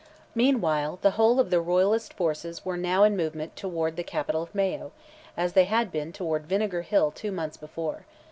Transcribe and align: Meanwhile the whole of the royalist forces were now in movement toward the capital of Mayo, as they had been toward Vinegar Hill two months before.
Meanwhile 0.33 0.97
the 1.03 1.11
whole 1.11 1.39
of 1.39 1.51
the 1.51 1.61
royalist 1.61 2.15
forces 2.15 2.65
were 2.65 2.75
now 2.75 3.03
in 3.03 3.15
movement 3.15 3.55
toward 3.55 3.97
the 3.97 4.03
capital 4.03 4.41
of 4.41 4.55
Mayo, 4.55 4.93
as 5.37 5.53
they 5.53 5.65
had 5.65 5.91
been 5.91 6.11
toward 6.11 6.47
Vinegar 6.47 6.81
Hill 6.81 7.11
two 7.11 7.31
months 7.31 7.55
before. 7.55 8.07